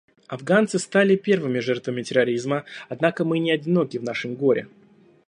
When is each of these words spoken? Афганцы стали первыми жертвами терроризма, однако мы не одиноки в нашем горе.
Афганцы 0.27 0.79
стали 0.79 1.15
первыми 1.15 1.59
жертвами 1.59 2.01
терроризма, 2.01 2.65
однако 2.89 3.23
мы 3.23 3.37
не 3.37 3.51
одиноки 3.51 3.97
в 3.99 4.03
нашем 4.03 4.33
горе. 4.33 4.67